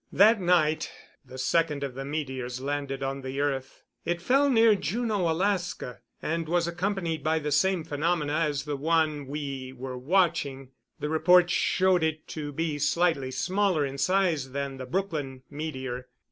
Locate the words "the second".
1.23-1.83